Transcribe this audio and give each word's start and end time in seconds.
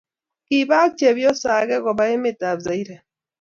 kiba 0.47 0.75
ak 0.85 0.91
chepyoso 0.99 1.47
age 1.59 1.77
koba 1.83 2.03
emet 2.15 2.39
ab 2.49 2.59
zaire 2.65 2.95